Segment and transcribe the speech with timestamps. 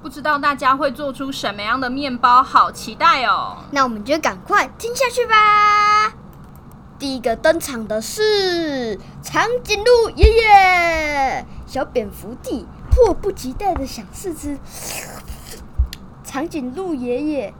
[0.00, 3.58] 不知道大家会做出什么样的面包，好期待哦！
[3.72, 6.14] 那我们就赶快听下去吧。
[6.98, 14.58] 第一个登场的是长颈鹿爷爷，小蝙蝠弟迫不及待的想试吃。
[16.24, 17.54] 长颈鹿爷爷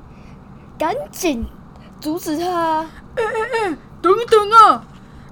[0.79, 1.47] 赶紧
[2.01, 2.87] 阻止他
[3.17, 4.85] ：“哎哎哎，等等啊，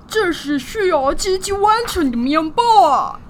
[0.09, 3.21] 这是需要自己完成的面包啊！”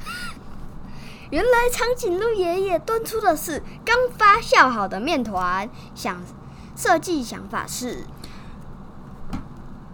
[1.30, 6.22] 原来长颈鹿爷爷端出的是刚发酵好的面团，想
[6.76, 8.04] 设计想法是，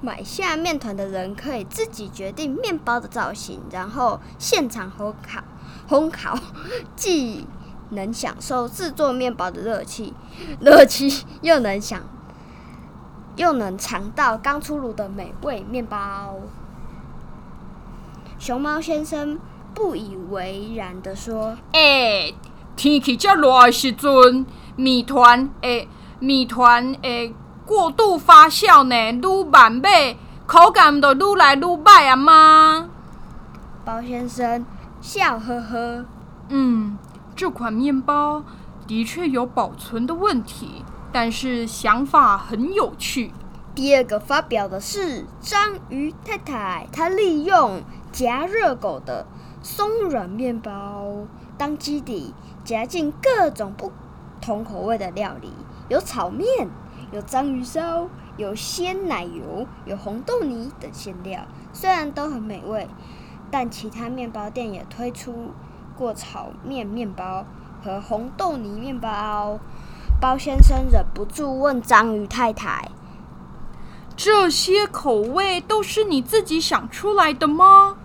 [0.03, 5.43] 买下面团的人可以自己决定面包的造型，然后现场烘烤，
[5.89, 6.39] 烘烤
[6.95, 7.47] 既
[7.91, 10.13] 能享受制作面包的热气，
[10.61, 12.03] 热气又能享，
[13.37, 16.41] 又能尝到刚出炉的美味面包。
[18.39, 19.39] 熊猫先生。
[19.75, 22.33] 不以为然的说：“哎，
[22.77, 27.35] 天气这热的时阵，米团诶，米团诶，
[27.65, 32.89] 过度发酵呢，愈慢买，口感就愈来愈歹啊吗？”
[33.85, 34.65] 包先生
[35.01, 36.05] 笑呵呵
[36.49, 36.97] ：“嗯，
[37.35, 38.45] 这款面包
[38.87, 43.33] 的确有保存的问题，但是想法很有趣。”
[43.75, 47.83] 第二个发表的是章鱼太太，她利用
[48.13, 49.27] 夹热狗的。
[49.63, 52.35] 松软面包当基底，
[52.65, 53.93] 夹进各种不
[54.41, 55.53] 同口味的料理，
[55.89, 56.69] 有炒面，
[57.13, 61.43] 有章鱼烧，有鲜奶油，有红豆泥等馅料。
[61.73, 62.89] 虽然都很美味，
[63.53, 65.53] 但其他面包店也推出
[65.97, 67.45] 过炒面面包
[67.85, 69.61] 和红豆泥面包。
[70.21, 72.89] 包先生忍不住问章鱼太太
[74.17, 77.97] ：“这些口味都是你自己想出来的吗？”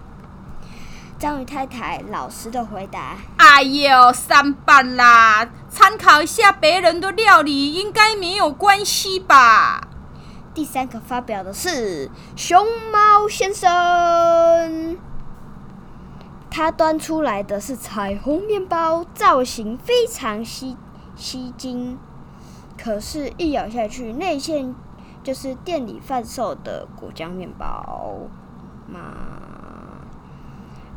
[1.20, 9.88] 章鱼太太老实的回答：“哎呦，三八啦，参考一下别人的料理应该没有关系吧。”
[10.54, 14.96] 第三个发表的是熊猫先生，
[16.52, 20.78] 他端出来的是彩虹面包，造型非常吸
[21.16, 21.98] 吸睛，
[22.78, 24.76] 可是，一咬下去，内馅
[25.24, 28.20] 就是店里贩售的果酱面包
[28.88, 29.00] 嘛。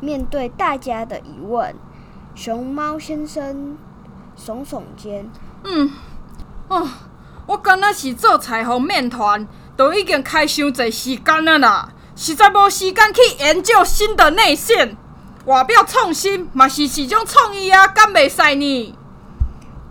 [0.01, 1.73] 面对大家的疑问，
[2.35, 3.77] 熊猫先生
[4.35, 5.29] 耸耸肩
[5.63, 5.91] ：“嗯，
[6.67, 6.87] 哦，
[7.45, 9.47] 我刚那是做彩虹面团，
[9.77, 14.97] 都已经开伤侪时间了啦，实在无时间去研究新的内馅。
[15.45, 18.95] 外表创新嘛是一种创意啊，敢袂使呢？”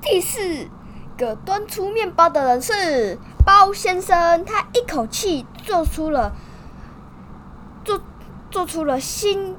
[0.02, 0.68] 第四
[1.16, 6.32] 个端出面包的人是包先生，他一口气做出了
[7.84, 8.00] 做
[8.50, 9.56] 做出了新。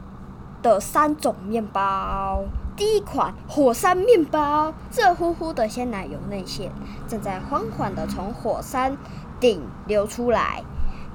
[0.61, 2.43] 的三种面包，
[2.75, 6.71] 第一款火山面包，热乎乎的鲜奶油内馅
[7.07, 8.97] 正在缓缓的从火山
[9.39, 10.63] 顶流出来。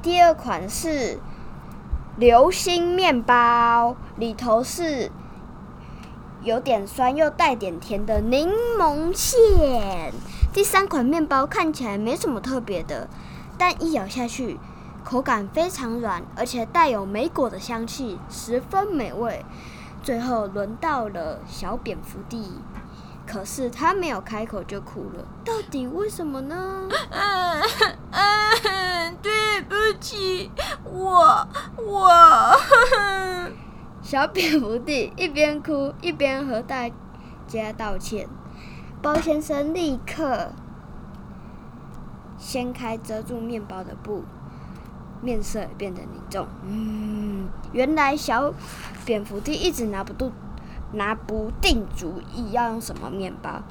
[0.02, 1.18] 第二款是
[2.16, 5.10] 流心面包，里头是
[6.42, 10.12] 有点酸又带点甜的柠檬馅。
[10.52, 13.08] 第三款面包看起来没什么特别的，
[13.58, 14.58] 但一咬下去。
[15.06, 19.44] 口感非常软，而且带有莓果的香气，十分美味。
[20.02, 22.60] 最后轮到了小蝙蝠弟，
[23.24, 25.24] 可是他没有开口就哭了。
[25.44, 26.88] 到底为什么呢？
[27.10, 27.62] 嗯
[28.10, 30.50] 嗯，对不起，
[30.82, 32.10] 我我。
[34.02, 36.90] 小蝙蝠弟一边哭一边和大
[37.46, 38.28] 家道歉。
[39.00, 40.48] 包先生立刻
[42.36, 44.24] 掀开遮住面包的布。
[45.22, 46.46] 面色变得凝重。
[46.64, 48.52] 嗯，原来小
[49.04, 50.32] 蝙蝠弟一直拿不住、
[50.92, 53.62] 拿不定主意要用什么面包，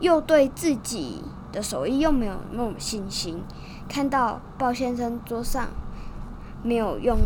[0.00, 1.22] 又对自己
[1.52, 3.42] 的手艺又没有那么信心，
[3.88, 5.68] 看到鲍先生桌上
[6.62, 7.18] 没有用，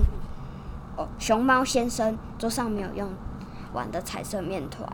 [0.97, 3.11] 哦，熊猫先生桌上没有用
[3.73, 4.87] 完的彩色面团，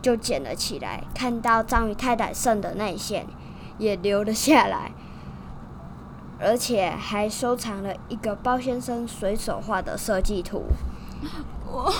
[0.00, 1.04] 就捡了起来。
[1.14, 3.26] 看到章鱼太太剩的内馅，
[3.78, 4.92] 也留了下来，
[6.40, 10.64] 而且还收藏了一个包先生随手画的设计图。
[11.72, 11.92] 我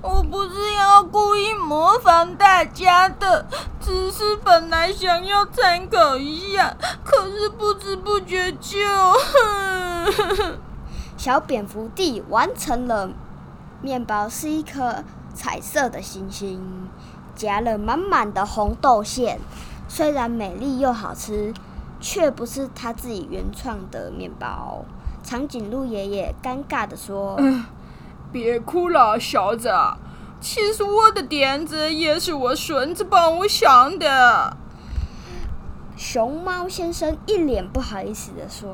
[0.00, 3.44] 我不是要故意模仿大家的，
[3.80, 8.78] 只是本来想要参考一下，可是不知不觉就……
[11.18, 13.10] 小蝙蝠弟完成了
[13.82, 15.04] 面包，是一颗
[15.34, 16.88] 彩色的星星，
[17.34, 19.38] 夹了满满的红豆馅。
[19.86, 21.52] 虽然美丽又好吃，
[22.00, 24.84] 却不是他自己原创的面包。
[25.22, 27.38] 长颈鹿爷爷尴尬的说。
[28.32, 29.68] 别哭了，小子。
[30.40, 34.56] 其实我的点子也是我孙子帮我想的。
[35.96, 38.72] 熊猫先生一脸不好意思的说：“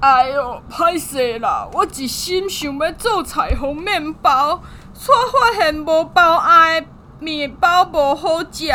[0.00, 1.68] 哎呦，歹势啦！
[1.72, 4.60] 我一心想要做彩虹面包，
[4.92, 6.84] 却发现无包爱
[7.20, 8.68] 面包无好食。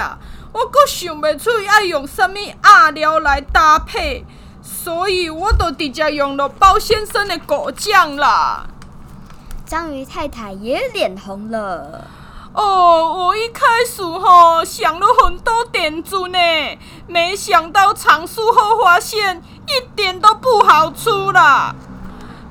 [0.53, 4.25] 我阁想不出要用什么鸭料来搭配，
[4.61, 8.67] 所以我就直接用了包先生的果酱啦。”
[9.65, 12.05] 章鱼太太也脸红了。
[12.53, 16.37] 哦，我一开始哈想了很多点子呢，
[17.07, 21.73] 没想到尝试后发现一点都不好出啦。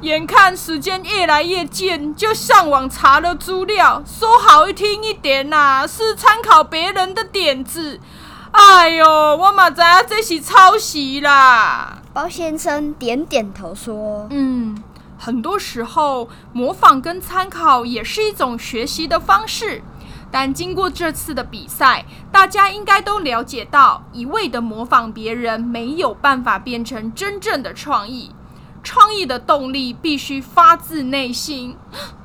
[0.00, 8.00] 眼看时间越来越近，就上网查了资料，说好听一点呐，是参考别人的点子。
[8.52, 11.99] 哎呦，我嘛知影这是抄袭啦。
[12.14, 14.82] 包先生点点头说：“嗯。”
[15.23, 19.82] 很多时候，模仿跟参考也是一种学习的方式。
[20.31, 28.35] 但经过这次的比赛，大家应该都了解到，一味的模仿别人没有办法变成真正的创意。
[28.82, 31.77] 创意的动力必须发自内心。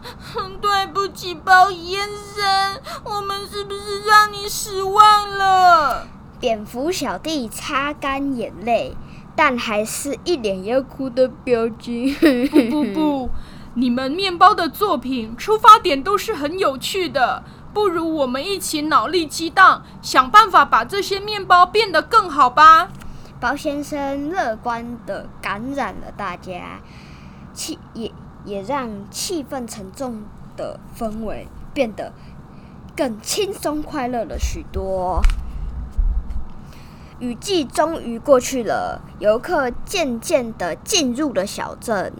[0.61, 6.07] 对不起，包先生，我们是不是让你失望了？
[6.39, 8.95] 蝙蝠小弟擦干眼泪。
[9.37, 12.15] 但还是一脸要哭的表情。
[12.47, 13.29] 不不不，
[13.73, 17.43] 你们面包的作品出发点都是很有趣的，
[17.73, 22.87] 不如我们一起脑力激荡，想办法把这些面包变得更好吧。
[23.39, 26.79] 包先生乐观的感染了大家，
[27.53, 28.11] 气也
[28.45, 30.23] 也让气氛沉重
[30.55, 32.13] 的氛围变得
[32.95, 35.21] 更轻松快乐了许多。
[37.19, 42.13] 雨季终于过去了，游客渐渐的进入了小镇。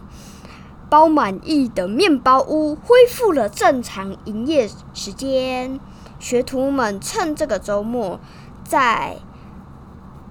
[0.87, 5.79] 包满意的面包屋恢复了正常营业时间。
[6.19, 8.19] 学徒们趁这个周末，
[8.63, 9.17] 在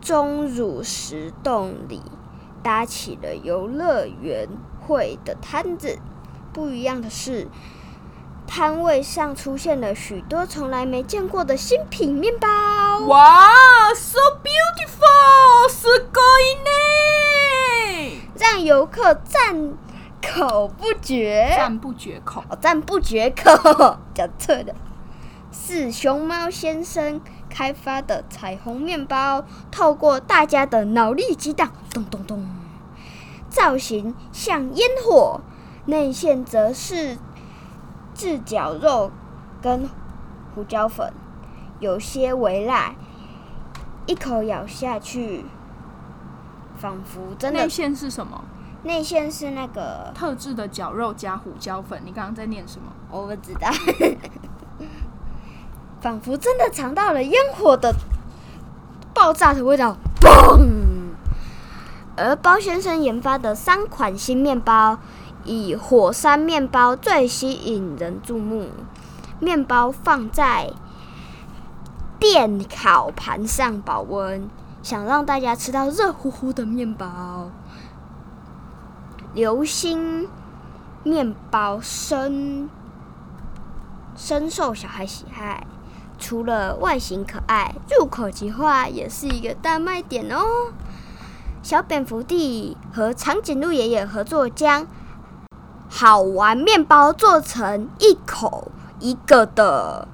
[0.04, 2.02] 钟乳石洞里
[2.62, 4.48] 搭起了游乐园
[4.80, 6.00] 会的摊子。
[6.52, 7.48] 不一样的是。
[8.52, 12.48] 摊位上出现了许多从来没见过的新品面包。
[13.06, 13.48] 哇，
[13.94, 18.22] so beautiful，すごいね！
[18.36, 19.78] 让游客赞
[20.20, 21.54] 口不绝。
[21.56, 22.44] 赞不绝口。
[22.50, 24.74] 哦，赞不绝口，讲错了。
[25.52, 27.22] 是熊猫先生
[27.55, 32.45] 开发的彩虹面包，透过大家的脑力激荡，咚咚咚，
[33.49, 35.41] 造型像烟火，
[35.87, 37.17] 内馅则是。
[38.17, 39.11] 炙绞肉
[39.61, 39.91] 跟
[40.55, 41.13] 胡椒粉
[41.81, 42.95] 有些微辣，
[44.07, 45.45] 一口咬下去，
[46.77, 47.63] 仿佛真的。
[47.63, 48.45] 内馅是什么？
[48.85, 52.01] 内馅是那个特制的绞肉加胡椒粉。
[52.05, 52.93] 你刚刚在念什么？
[53.11, 53.69] 我不知道。
[56.05, 57.95] 仿佛真的尝到了烟火的
[59.15, 61.15] 爆炸的味道，嘣！
[62.15, 64.99] 而包先生研发的三款新面包。
[65.45, 68.69] 以火山面包最吸引人注目，
[69.41, 70.71] 面包放在
[72.19, 74.49] 电烤盘上保温，
[74.83, 77.51] 想让大家吃到热乎乎的面包。
[79.35, 80.29] 流心
[81.03, 82.69] 面包深
[84.17, 85.67] 深受小孩喜爱，
[86.25, 90.73] 除了外形可爱，入口即化，也是一个大卖点哦。
[91.63, 94.87] 小蝙蝠弟和长颈鹿爷爷合作将。
[95.87, 100.09] 好玩面包做成一口一个的，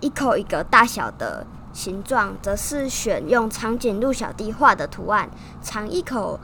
[0.00, 5.30] 一口一个大小的形状，则是选用长颈鹿小弟画的图案，
[5.62, 6.40] 尝一口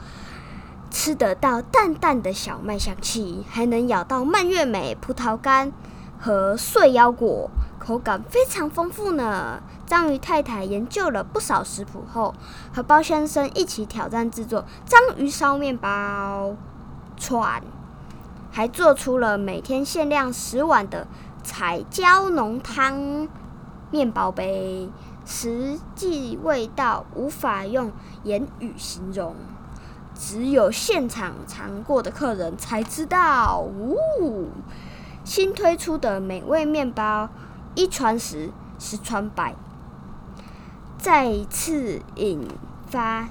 [0.93, 5.73] 吃得到淡淡的小麦香气，还能咬到蔓越莓、葡萄干
[6.21, 7.51] 和碎腰果，
[7.87, 9.63] 口感非常丰富呢。
[9.87, 12.35] 章鱼太太研究了不少食谱后，
[12.75, 16.57] 和包先生一起挑战制作章鱼烧面包
[17.17, 17.63] 串，
[18.51, 21.07] 还做出了每天限量十碗的
[21.45, 23.29] 彩椒浓汤
[23.93, 24.91] 面包杯，
[25.25, 27.93] 实际味道无法用
[28.25, 29.37] 言语形容，
[30.13, 33.61] 只有现场尝过的客人才知道。
[33.61, 34.49] 呜、
[35.23, 37.29] 新推出的美味面包
[37.77, 39.55] 一传十，十传百，
[40.99, 42.49] 再次引
[42.87, 43.29] 发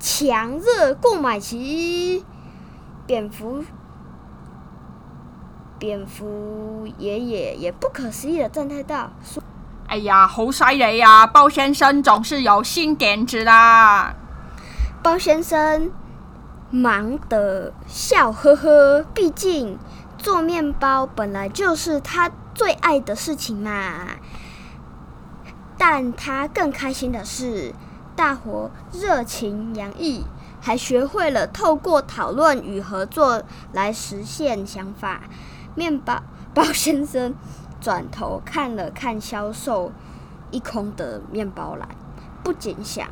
[0.00, 2.24] 强热购买期。
[3.06, 3.64] 蝙蝠
[5.78, 9.42] 蝙蝠爷爷也不可思议的赞叹道：“说
[9.86, 11.26] 哎呀，好犀利呀！
[11.26, 14.14] 包先生总是有新点子啦。
[15.02, 15.92] 包先生
[16.70, 19.78] 忙得笑呵呵，毕竟
[20.18, 24.08] 做面包本来就是他最爱的事情嘛。
[25.76, 27.74] 但他更开心的是，
[28.16, 30.24] 大伙热情洋溢，
[30.60, 33.42] 还学会了透过讨论与合作
[33.72, 35.22] 来实现想法。
[35.74, 36.22] 面包
[36.54, 37.34] 包先生
[37.80, 39.90] 转头看了看销售
[40.52, 41.88] 一空的面包篮，
[42.42, 43.08] 不禁想。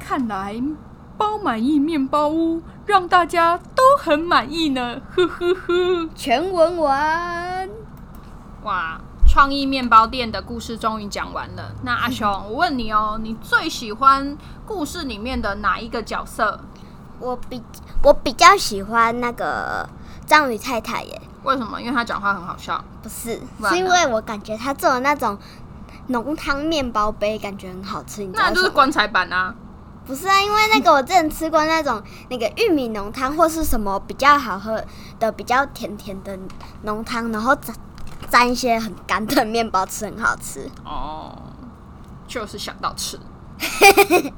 [0.00, 0.60] 看来
[1.16, 6.08] 包满意面包屋让大家都很满意呢，呵呵呵。
[6.14, 7.57] 全文完。
[8.64, 11.72] 哇，创意面包店的故事终于讲完了。
[11.82, 14.36] 那阿雄， 我问你哦，你最喜欢
[14.66, 16.60] 故事里面的哪一个角色？
[17.20, 17.62] 我比
[18.02, 19.88] 我比较喜欢那个
[20.26, 21.80] 章鱼太太耶，为什么？
[21.80, 22.84] 因为他讲话很好笑。
[23.02, 25.36] 不是，不是因为我感觉他做的那种
[26.08, 28.54] 浓汤面包杯感觉很好吃，你知道那？
[28.54, 29.54] 就是棺材板啊。
[30.06, 34.82] 不是啊，因为那个我之前吃过那种那个玉米浓汤或是什么比较好喝
[35.18, 36.38] 的、比较甜甜的
[36.82, 37.76] 浓汤，然后沾
[38.30, 40.70] 沾一些很干的面包吃，很好吃。
[40.84, 41.36] 哦，
[42.26, 43.18] 就是想到吃。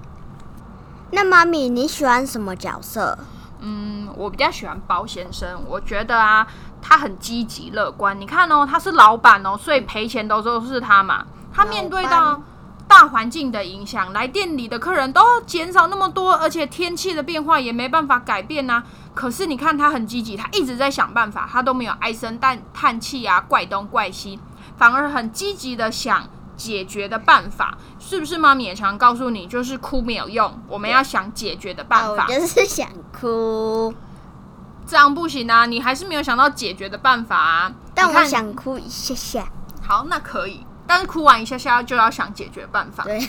[1.12, 3.18] 那妈咪，你喜欢什么角色？
[3.60, 6.46] 嗯，我比较喜欢包先生，我觉得啊，
[6.80, 8.18] 他很积极乐观。
[8.18, 11.26] 你看哦，他是老板哦，所以赔钱都都是他嘛。
[11.52, 12.42] 他面对到板
[13.00, 18.82] 大环境的影响，来店里的客人都减少那么多，而且天气的变化也没办法改变呐、
[19.14, 24.38] 可是你看他很积极，他一直在想办法，他都没有唉声叹叹气啊，怪东怪西，
[24.76, 26.28] 反而很积极的想
[26.58, 28.36] 解决的办法，是不是？
[28.36, 32.26] 妈咪也常告诉你，就是哭没有用，我们要想解决的办法。
[32.26, 32.86] 就是想
[33.18, 33.94] 哭，
[34.86, 37.72] 这样不行啊，你还是没有想到解决的办法啊。
[37.94, 39.48] 但我想哭一下下。
[39.80, 43.04] 好，那可以，但是哭完一下下就要想解决办法。
[43.04, 43.24] 对，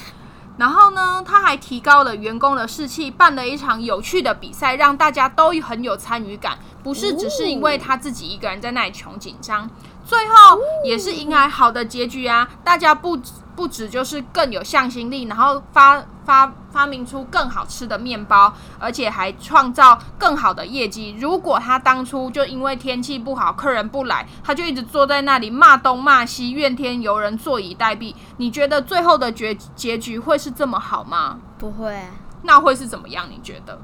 [0.57, 9.69] 然后呢，他还提高了员工的士气，办了一场有趣的比赛，让大家都很有参与感，不是只是因为他自己一个人在那里穷紧张。
[10.03, 12.49] 最后也是迎来好的结局啊！
[12.63, 13.15] 大家不
[13.55, 21.15] 不止就是更有向心力，然后发发发明出更好吃的面包，而且还创造更好的业绩。
[21.19, 31.37] 如果他当初就因为天气不好，客人不来，他就一直坐在那里骂东骂西，怨天尤人，坐以待毙，你觉得最后的结结局会是这么好吗？
[31.57, 32.09] 不会啊，
[32.43, 33.27] 那会是怎么样？
[33.29, 33.79] 你觉得？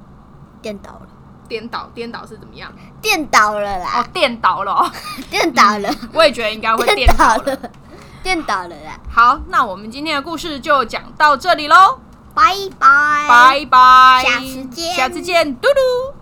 [0.61, 1.07] 颠倒了，
[1.47, 2.71] 颠倒，颠倒是怎么样？
[3.01, 4.91] 颠倒了啦，哦，颠倒了、哦，
[5.29, 7.57] 颠倒了， 我也觉得应该会颠倒了。
[8.27, 11.99] 了，颠倒了啦，好，那我们今天的故事就讲到这里喽，
[12.35, 14.93] 拜拜，拜拜，下次见。
[14.93, 16.16] 下次见，嘟嘟。